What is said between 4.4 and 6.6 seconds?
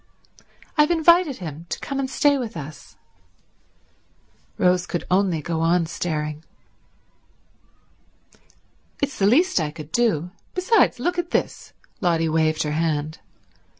Rose could only go on staring.